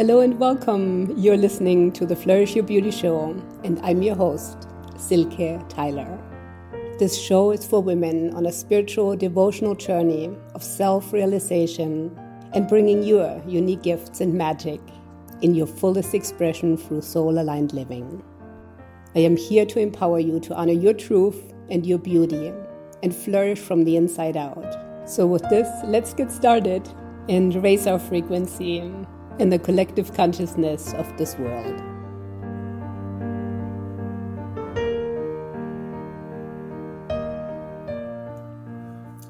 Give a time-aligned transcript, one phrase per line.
[0.00, 1.12] Hello and welcome.
[1.14, 4.66] You're listening to the Flourish Your Beauty Show, and I'm your host,
[4.96, 6.18] Silke Tyler.
[6.98, 12.18] This show is for women on a spiritual, devotional journey of self realization
[12.54, 14.80] and bringing your unique gifts and magic
[15.42, 18.22] in your fullest expression through soul aligned living.
[19.14, 22.54] I am here to empower you to honor your truth and your beauty
[23.02, 24.78] and flourish from the inside out.
[25.06, 26.88] So, with this, let's get started
[27.28, 28.90] and raise our frequency
[29.40, 31.82] in the collective consciousness of this world.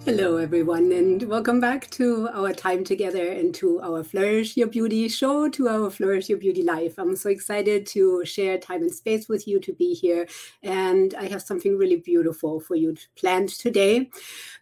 [0.04, 5.08] Hello, everyone, and welcome back to our time together and to our Flourish Your Beauty
[5.08, 6.98] show, to our Flourish Your Beauty life.
[6.98, 10.26] I'm so excited to share time and space with you to be here.
[10.64, 14.10] And I have something really beautiful for you planned today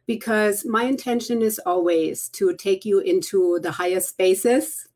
[0.07, 4.88] because my intention is always to take you into the higher spaces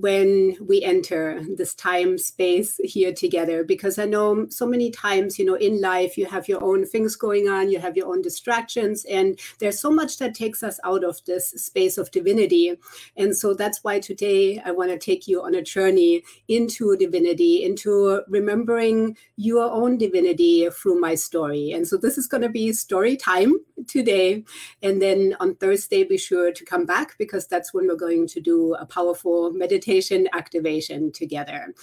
[0.00, 5.44] when we enter this time space here together because i know so many times you
[5.44, 9.04] know in life you have your own things going on you have your own distractions
[9.04, 12.74] and there's so much that takes us out of this space of divinity.
[13.16, 17.64] And so that's why today i want to take you on a journey into divinity
[17.64, 21.72] into remembering your own divinity through my story.
[21.72, 23.54] And so this is going to be story time
[23.86, 24.44] today.
[24.82, 28.40] And then on thursday be sure to come back because that's when we're going to
[28.40, 31.74] do a powerful meditation meditation activation together.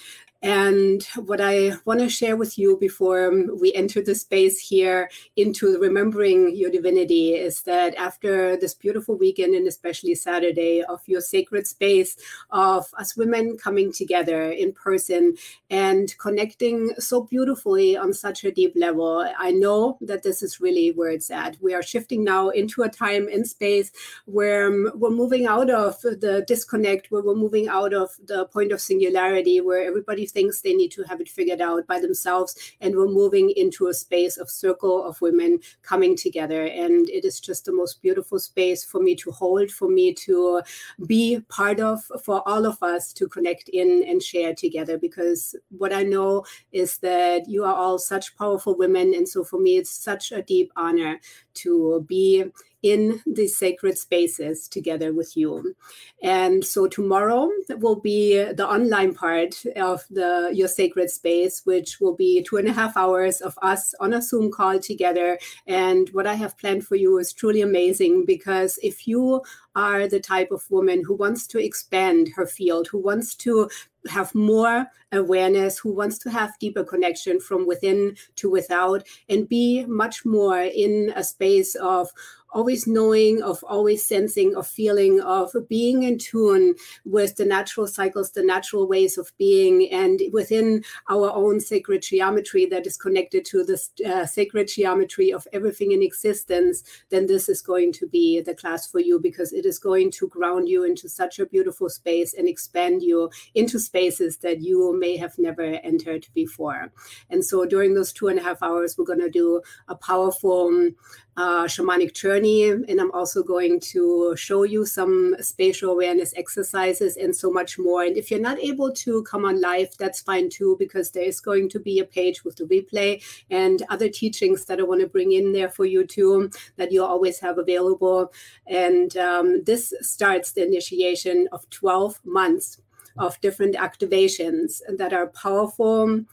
[0.42, 5.11] And what I want to share with you before um, we enter the space here
[5.36, 11.22] into remembering your divinity is that after this beautiful weekend and especially Saturday of your
[11.22, 12.17] sacred space
[12.50, 15.36] of us women coming together in person
[15.70, 20.92] and connecting so beautifully on such a deep level, I know that this is really
[20.92, 21.58] where it's at.
[21.61, 23.92] We are shifting now into a time and space
[24.26, 28.72] where um, we're moving out of the disconnect, where we're moving out of the point
[28.72, 32.55] of singularity, where everybody thinks they need to have it figured out by themselves.
[32.81, 36.65] And we're moving into a space of circle of women coming together.
[36.65, 40.61] And it is just the most beautiful space for me to hold, for me to
[41.05, 44.97] be part of, for all of us to connect in and share together.
[44.97, 49.14] Because what I know is that you are all such powerful women.
[49.14, 51.20] And so for me, it's such a deep honor
[51.55, 52.45] to be
[52.83, 55.75] in these sacred spaces together with you.
[56.23, 62.15] And so tomorrow will be the online part of the your sacred space, which will
[62.15, 65.37] be two and a half hours of us on a Zoom call together.
[65.67, 69.41] And what I have planned for you is truly amazing because if you
[69.75, 73.70] are the type of woman who wants to expand her field, who wants to
[74.09, 79.86] have more awareness, who wants to have deeper connection from within to without, and be
[79.86, 82.09] much more in a space of
[82.52, 86.76] always knowing, of always sensing, of feeling, of being in tune
[87.06, 92.66] with the natural cycles, the natural ways of being, and within our own sacred geometry
[92.66, 97.62] that is connected to the uh, sacred geometry of everything in existence, then this is
[97.62, 101.08] going to be the class for you because it is going to ground you into
[101.08, 106.28] such a beautiful space and expand you into spaces that you may have never entered
[106.33, 106.92] before.
[107.30, 110.92] And so during those two and a half hours, we're going to do a powerful
[111.37, 112.69] uh, shamanic journey.
[112.69, 118.03] And I'm also going to show you some spatial awareness exercises and so much more.
[118.03, 121.39] And if you're not able to come on live, that's fine too, because there is
[121.39, 125.08] going to be a page with the replay and other teachings that I want to
[125.08, 128.33] bring in there for you too, that you always have available.
[128.68, 132.81] And um, this starts the initiation of 12 months
[133.18, 136.25] of different activations that are powerful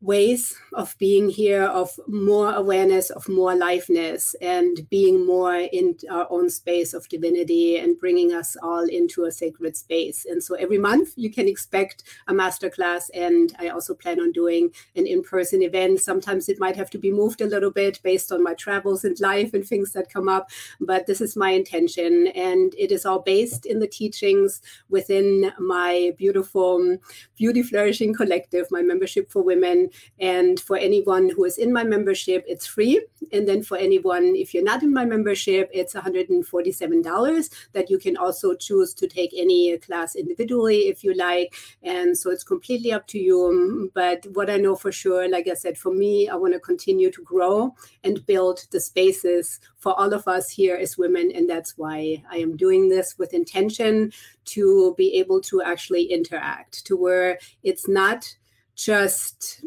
[0.00, 6.26] ways of being here, of more awareness, of more liveness, and being more in our
[6.30, 10.24] own space of divinity and bringing us all into a sacred space.
[10.24, 14.70] And so every month you can expect a masterclass, and I also plan on doing
[14.94, 16.00] an in person event.
[16.00, 19.18] Sometimes it might have to be moved a little bit based on my travels and
[19.18, 23.18] life and things that come up, but this is my intention, and it is all
[23.18, 26.98] based in the teachings within my beautiful
[27.36, 29.87] Beauty Flourishing Collective, my membership for women
[30.18, 33.04] and for anyone who is in my membership, it's free.
[33.32, 38.16] And then for anyone, if you're not in my membership, it's $147 that you can
[38.16, 41.54] also choose to take any class individually if you like.
[41.82, 43.90] And so it's completely up to you.
[43.94, 47.10] But what I know for sure, like I said, for me, I want to continue
[47.10, 47.74] to grow
[48.04, 51.30] and build the spaces for all of us here as women.
[51.34, 54.12] And that's why I am doing this with intention
[54.46, 58.34] to be able to actually interact, to where it's not
[58.74, 59.64] just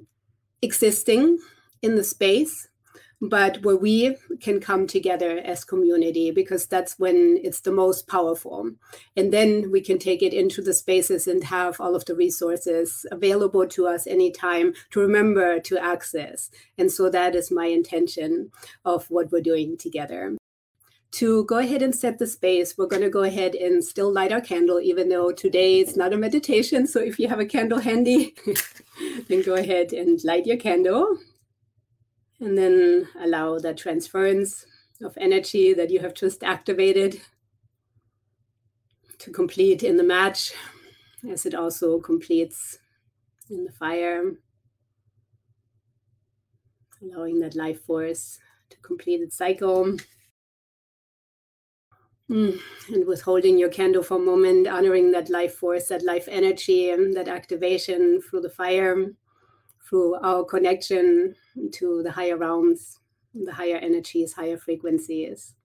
[0.62, 1.40] existing
[1.82, 2.68] in the space,
[3.22, 8.72] but where we can come together as community because that's when it's the most powerful.
[9.16, 13.06] And then we can take it into the spaces and have all of the resources
[13.12, 16.50] available to us anytime to remember to access.
[16.78, 18.52] And so that is my intention
[18.86, 20.36] of what we're doing together
[21.12, 24.32] to go ahead and set the space, we're going to go ahead and still light
[24.32, 26.88] our candle, even though today it's not a meditation.
[26.88, 28.34] So if you have a candle handy,
[29.28, 31.18] then go ahead and light your candle.
[32.40, 34.66] And then allow that transference
[35.04, 37.22] of energy that you have just activated
[39.20, 40.54] to complete in the match,
[41.30, 42.80] as it also completes
[43.50, 44.32] in the fire.
[47.04, 49.98] Allowing that life force to complete its cycle.
[52.32, 52.60] Mm.
[52.94, 57.14] And withholding your candle for a moment, honoring that life force, that life energy, and
[57.14, 59.12] that activation through the fire
[59.92, 61.36] through our connection
[61.74, 62.98] to the higher realms,
[63.34, 65.56] the higher energies, higher frequencies.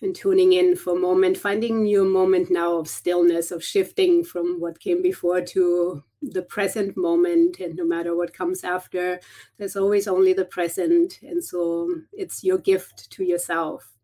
[0.00, 4.60] And tuning in for a moment, finding your moment now of stillness, of shifting from
[4.60, 7.58] what came before to the present moment.
[7.58, 9.18] And no matter what comes after,
[9.56, 11.18] there's always only the present.
[11.22, 13.97] And so it's your gift to yourself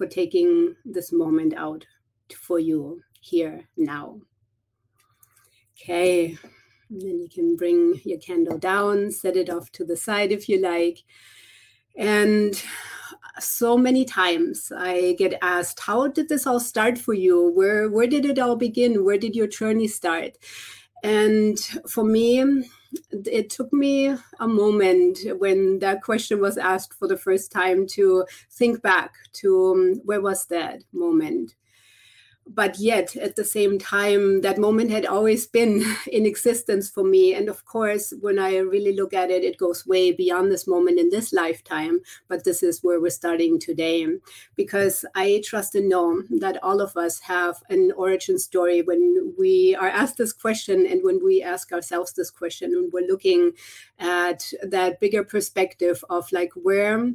[0.00, 1.84] for taking this moment out
[2.34, 4.18] for you here now.
[5.76, 6.38] Okay,
[6.88, 10.48] and then you can bring your candle down, set it off to the side if
[10.48, 11.00] you like.
[11.98, 12.54] And
[13.40, 17.50] so many times I get asked, how did this all start for you?
[17.50, 19.04] Where where did it all begin?
[19.04, 20.38] Where did your journey start?
[21.04, 22.64] And for me,
[23.12, 28.24] it took me a moment when that question was asked for the first time to
[28.50, 31.54] think back to um, where was that moment
[32.46, 37.34] but yet at the same time that moment had always been in existence for me.
[37.34, 40.98] And of course when i really look at it it goes way beyond this moment
[40.98, 44.06] in this lifetime but this is where we're starting today.
[44.56, 49.76] Because i trust and know that all of us have an origin story when we
[49.76, 53.52] are asked this question and when we ask ourselves this question and we're looking
[53.98, 57.12] at that bigger perspective of like where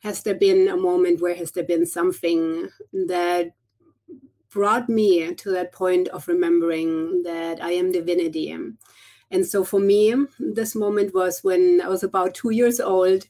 [0.00, 3.52] has there been a moment where has there been something that
[4.50, 8.56] brought me to that point of remembering that I am divinity.
[9.30, 13.26] And so for me, this moment was when I was about two years old.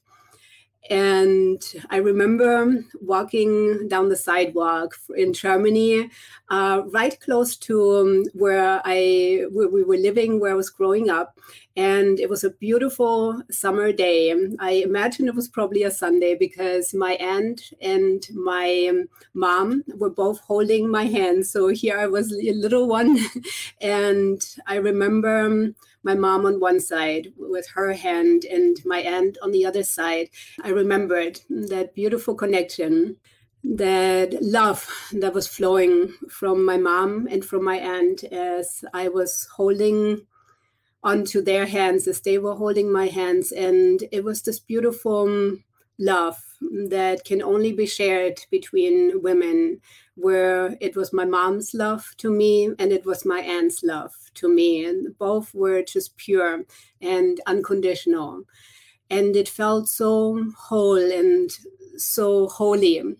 [0.90, 1.60] And
[1.90, 6.10] I remember walking down the sidewalk in Germany,
[6.50, 11.10] uh, right close to um, where I where we were living, where I was growing
[11.10, 11.38] up,
[11.76, 14.34] and it was a beautiful summer day.
[14.58, 18.92] I imagine it was probably a Sunday because my aunt and my
[19.34, 21.46] mom were both holding my hand.
[21.46, 23.18] So here I was a little one,
[23.80, 29.50] and I remember my mom on one side with her hand and my aunt on
[29.50, 30.30] the other side.
[30.62, 33.16] I remembered that beautiful connection
[33.64, 39.48] that love that was flowing from my mom and from my aunt as I was
[39.56, 40.26] holding
[41.02, 43.52] onto their hands as they were holding my hands.
[43.52, 45.56] And it was this beautiful
[45.98, 46.38] love
[46.88, 49.80] that can only be shared between women,
[50.14, 54.48] where it was my mom's love to me and it was my aunt's love to
[54.48, 54.84] me.
[54.84, 56.64] And both were just pure
[57.00, 58.44] and unconditional.
[59.10, 61.50] And it felt so whole and
[61.96, 63.16] so holy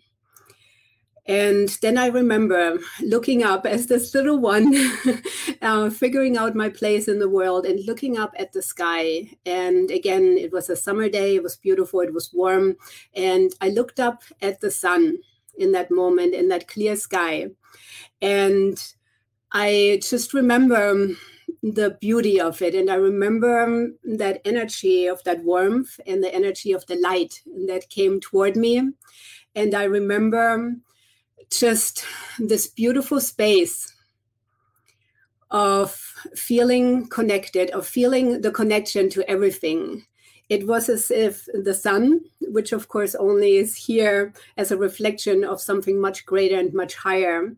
[1.29, 4.75] and then I remember looking up as this little one,
[5.63, 9.31] uh, figuring out my place in the world and looking up at the sky.
[9.45, 12.77] And again, it was a summer day, it was beautiful, it was warm.
[13.15, 15.19] And I looked up at the sun
[15.59, 17.49] in that moment, in that clear sky.
[18.23, 18.83] And
[19.53, 21.09] I just remember
[21.63, 22.75] the beauty of it.
[22.75, 27.91] And I remember that energy of that warmth and the energy of the light that
[27.91, 28.93] came toward me.
[29.55, 30.75] And I remember
[31.51, 32.05] just
[32.39, 33.95] this beautiful space
[35.51, 35.95] of
[36.37, 40.05] feeling connected, of feeling the connection to everything.
[40.49, 45.45] It was as if the sun, which of course only is here as a reflection
[45.45, 47.55] of something much greater and much higher,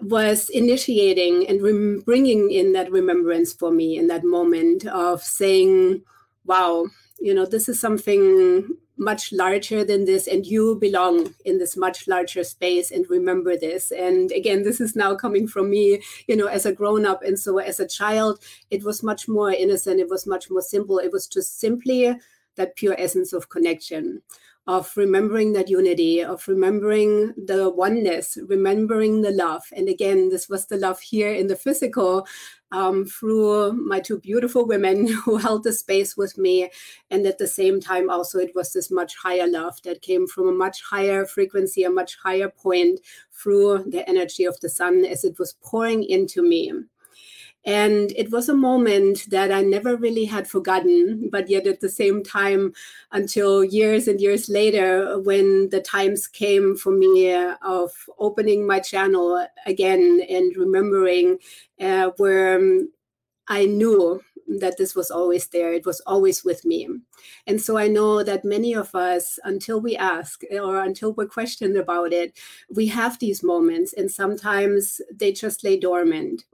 [0.00, 6.02] was initiating and rem- bringing in that remembrance for me in that moment of saying,
[6.44, 6.86] wow,
[7.20, 8.68] you know, this is something
[8.98, 13.90] much larger than this and you belong in this much larger space and remember this.
[13.90, 17.38] And again this is now coming from me you know as a grown up and
[17.38, 18.40] so as a child
[18.70, 20.00] it was much more innocent.
[20.00, 20.98] It was much more simple.
[20.98, 22.16] It was just simply
[22.56, 24.22] that pure essence of connection
[24.68, 29.62] of remembering that unity, of remembering the oneness, remembering the love.
[29.74, 32.26] And again, this was the love here in the physical
[32.70, 36.70] um, through my two beautiful women who held the space with me.
[37.10, 40.48] And at the same time, also, it was this much higher love that came from
[40.48, 43.00] a much higher frequency, a much higher point
[43.32, 46.72] through the energy of the sun as it was pouring into me.
[47.64, 51.88] And it was a moment that I never really had forgotten, but yet at the
[51.88, 52.72] same time,
[53.12, 59.46] until years and years later, when the times came for me of opening my channel
[59.66, 61.38] again and remembering
[61.80, 62.90] uh, where um,
[63.48, 64.22] I knew
[64.60, 65.72] that this was always there.
[65.74, 66.88] It was always with me.
[67.46, 71.76] And so I know that many of us, until we ask or until we're questioned
[71.76, 72.38] about it,
[72.70, 76.44] we have these moments, and sometimes they just lay dormant.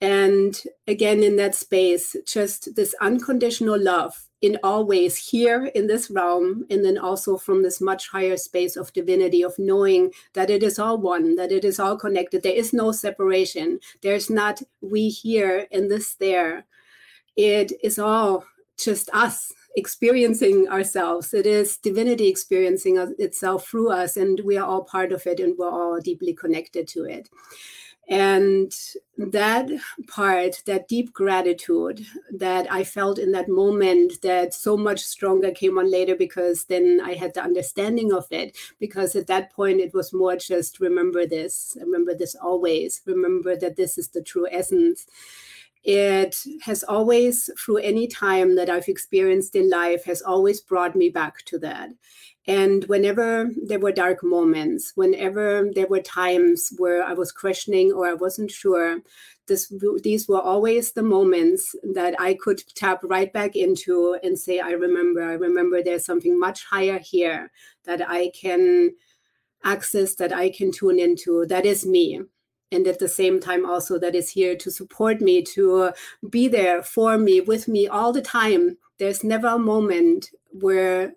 [0.00, 6.10] And again, in that space, just this unconditional love in all ways here in this
[6.10, 10.62] realm, and then also from this much higher space of divinity, of knowing that it
[10.62, 12.42] is all one, that it is all connected.
[12.42, 13.80] There is no separation.
[14.02, 16.66] There's not we here and this there.
[17.36, 18.44] It is all
[18.76, 21.32] just us experiencing ourselves.
[21.32, 25.56] It is divinity experiencing itself through us, and we are all part of it, and
[25.56, 27.30] we're all deeply connected to it.
[28.08, 28.72] And
[29.16, 29.70] that
[30.08, 35.78] part, that deep gratitude that I felt in that moment, that so much stronger came
[35.78, 38.56] on later because then I had the understanding of it.
[38.78, 43.76] Because at that point, it was more just remember this, remember this always, remember that
[43.76, 45.06] this is the true essence.
[45.84, 51.10] It has always, through any time that I've experienced in life, has always brought me
[51.10, 51.90] back to that.
[52.46, 58.06] And whenever there were dark moments, whenever there were times where I was questioning or
[58.06, 59.00] I wasn't sure,
[59.46, 59.72] this,
[60.02, 64.70] these were always the moments that I could tap right back into and say, I
[64.70, 67.50] remember, I remember there's something much higher here
[67.84, 68.92] that I can
[69.64, 71.46] access, that I can tune into.
[71.46, 72.22] That is me.
[72.72, 75.92] And at the same time, also, that is here to support me, to
[76.28, 78.78] be there for me, with me all the time.
[78.98, 81.14] There's never a moment where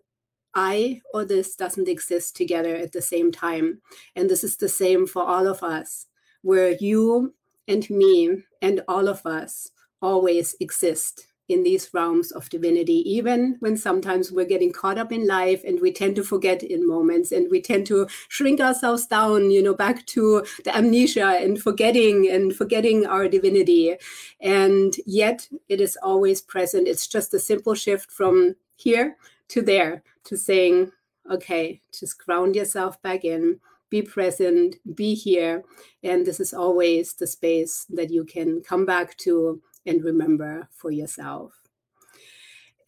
[0.54, 3.82] I or this doesn't exist together at the same time.
[4.16, 6.08] And this is the same for all of us,
[6.42, 7.34] where you
[7.68, 13.77] and me and all of us always exist in these realms of divinity, even when
[13.77, 17.50] sometimes we're getting caught up in life and we tend to forget in moments and
[17.50, 22.56] we tend to shrink ourselves down, you know, back to the amnesia and forgetting and
[22.56, 23.96] forgetting our divinity.
[24.42, 26.88] And yet it is always present.
[26.88, 29.18] It's just a simple shift from here
[29.50, 30.92] to there to saying,
[31.32, 35.63] okay, just ground yourself back in, be present, be here.
[36.04, 40.91] And this is always the space that you can come back to and remember for
[40.91, 41.53] yourself.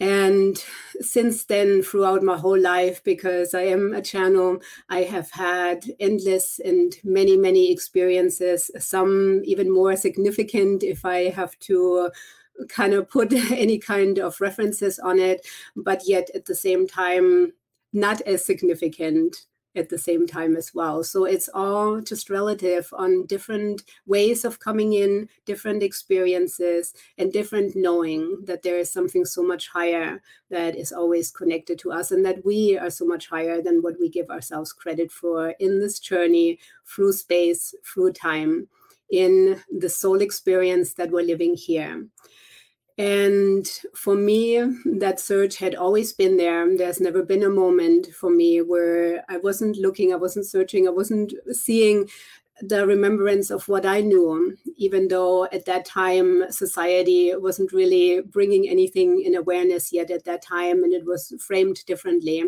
[0.01, 0.63] And
[1.01, 6.59] since then, throughout my whole life, because I am a channel, I have had endless
[6.63, 12.11] and many, many experiences, some even more significant if I have to
[12.69, 17.51] kind of put any kind of references on it, but yet at the same time,
[17.91, 19.47] not as significant
[19.79, 21.03] at the same time as well.
[21.03, 27.75] So it's all just relative on different ways of coming in, different experiences, and different
[27.75, 30.21] knowing that there is something so much higher
[30.51, 33.99] that is always connected to us, and that we are so much higher than what
[33.99, 38.67] we give ourselves credit for in this journey through space, through time,
[39.09, 42.05] in the soul experience that we're living here.
[42.99, 43.65] And
[43.95, 46.75] for me, that search had always been there.
[46.75, 50.91] There's never been a moment for me where I wasn't looking, I wasn't searching, I
[50.91, 52.09] wasn't seeing
[52.61, 58.67] the remembrance of what I knew, even though at that time society wasn't really bringing
[58.67, 62.43] anything in awareness yet at that time and it was framed differently.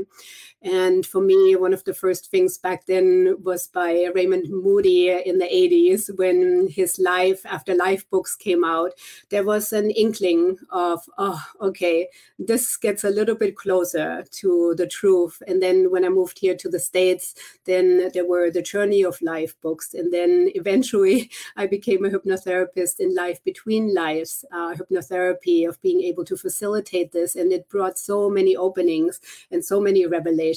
[0.63, 5.39] And for me, one of the first things back then was by Raymond Moody in
[5.39, 8.91] the 80s when his Life After Life books came out.
[9.29, 14.85] There was an inkling of, oh, okay, this gets a little bit closer to the
[14.85, 15.41] truth.
[15.47, 17.33] And then when I moved here to the States,
[17.65, 19.95] then there were the Journey of Life books.
[19.95, 26.01] And then eventually I became a hypnotherapist in Life Between Lives, uh, hypnotherapy, of being
[26.01, 27.35] able to facilitate this.
[27.35, 30.50] And it brought so many openings and so many revelations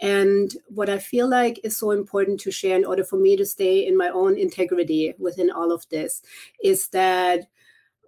[0.00, 3.44] and what I feel like is so important to share in order for me to
[3.44, 6.22] stay in my own integrity within all of this
[6.62, 7.46] is that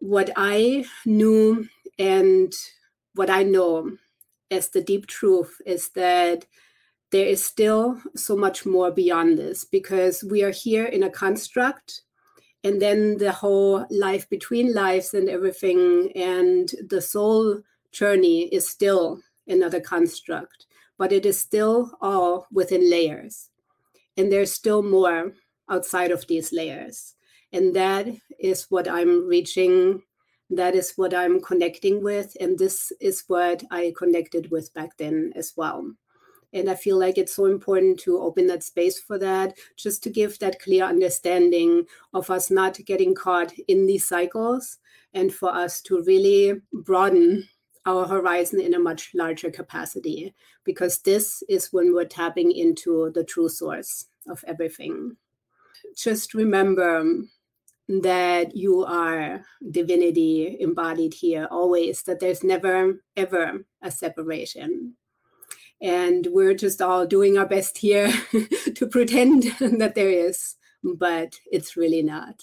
[0.00, 1.68] what I knew
[1.98, 2.52] and
[3.14, 3.96] what I know
[4.50, 6.46] as the deep truth is that
[7.10, 12.02] there is still so much more beyond this because we are here in a construct
[12.62, 17.60] and then the whole life between lives and everything and the soul
[17.92, 20.66] journey is still another construct
[21.00, 23.48] but it is still all within layers.
[24.18, 25.32] And there's still more
[25.70, 27.14] outside of these layers.
[27.54, 28.06] And that
[28.38, 30.02] is what I'm reaching.
[30.50, 32.36] That is what I'm connecting with.
[32.38, 35.90] And this is what I connected with back then as well.
[36.52, 40.10] And I feel like it's so important to open that space for that, just to
[40.10, 44.76] give that clear understanding of us not getting caught in these cycles
[45.14, 47.48] and for us to really broaden
[47.86, 50.34] our horizon in a much larger capacity,
[50.64, 55.16] because this is when we're tapping into the true source of everything.
[55.96, 57.04] Just remember
[57.88, 64.94] that you are divinity embodied here always, that there's never, ever a separation.
[65.82, 68.12] And we're just all doing our best here
[68.74, 72.40] to pretend that there is, but it's really not.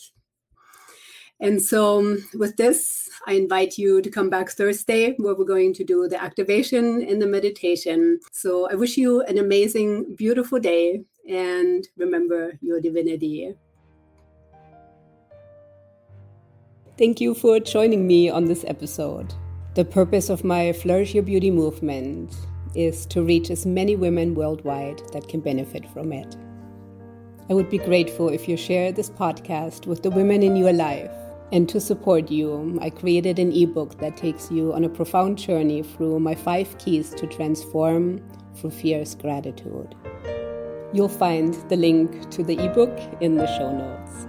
[1.40, 5.74] And so, um, with this, I invite you to come back Thursday, where we're going
[5.76, 8.20] to do the activation and the meditation.
[8.32, 13.54] So, I wish you an amazing, beautiful day, and remember your divinity.
[16.98, 19.32] Thank you for joining me on this episode.
[19.76, 22.36] The purpose of my Flourish Your Beauty movement
[22.74, 26.36] is to reach as many women worldwide that can benefit from it.
[27.48, 31.12] I would be grateful if you share this podcast with the women in your life.
[31.52, 35.82] And to support you, I created an ebook that takes you on a profound journey
[35.82, 38.22] through my five keys to transform
[38.56, 39.96] through fierce gratitude.
[40.92, 44.28] You'll find the link to the ebook in the show notes.